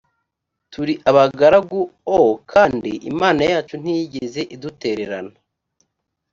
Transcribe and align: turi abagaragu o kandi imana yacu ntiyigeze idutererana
turi 0.71 0.93
abagaragu 1.09 1.81
o 2.17 2.19
kandi 2.51 2.91
imana 3.11 3.41
yacu 3.51 3.75
ntiyigeze 3.81 4.41
idutererana 4.55 5.35